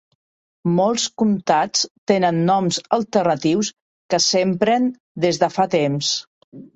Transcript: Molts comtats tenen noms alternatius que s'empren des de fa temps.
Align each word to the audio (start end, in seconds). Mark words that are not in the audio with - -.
Molts 0.77 1.03
comtats 1.21 1.83
tenen 2.11 2.39
noms 2.47 2.79
alternatius 2.97 3.69
que 4.15 4.21
s'empren 4.29 4.89
des 5.27 5.41
de 5.45 5.51
fa 5.59 5.67
temps. 5.75 6.11